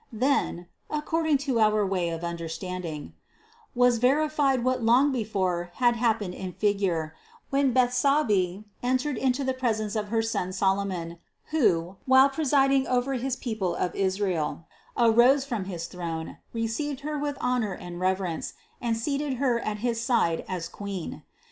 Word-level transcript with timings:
Then 0.11 0.65
(according 0.89 1.37
to 1.45 1.59
our 1.59 1.85
way 1.85 2.09
of 2.09 2.21
268 2.21 2.21
CITY 2.21 2.21
OF 2.21 2.21
GOD 2.21 2.27
understanding), 2.27 3.13
was 3.75 3.97
verified 3.99 4.63
what 4.63 4.83
long 4.83 5.11
before 5.11 5.69
had 5.75 5.95
hap 5.95 6.21
pened 6.21 6.33
in 6.33 6.53
figure, 6.53 7.13
when 7.51 7.71
Bethsabee 7.71 8.63
entered 8.81 9.15
into 9.15 9.43
the 9.43 9.53
presence 9.53 9.95
of 9.95 10.07
her 10.07 10.23
son 10.23 10.53
Solomon, 10.53 11.19
who, 11.51 11.97
while 12.07 12.29
presiding 12.31 12.87
over 12.87 13.13
his 13.13 13.35
people 13.35 13.75
of 13.75 13.93
Israel, 13.93 14.65
arose 14.97 15.45
from 15.45 15.65
his 15.65 15.85
throne, 15.85 16.37
received 16.51 17.01
her 17.01 17.19
with 17.19 17.37
honor 17.39 17.73
and 17.73 17.99
reverence, 17.99 18.53
and 18.81 18.97
seated 18.97 19.33
her 19.35 19.59
at 19.59 19.77
his 19.85 20.01
side 20.01 20.43
as 20.47 20.67
queen. 20.67 21.21